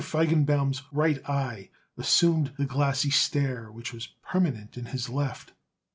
[0.03, 5.53] Feigenbaum's right eye assumed the glassy stare which was permanent in his left.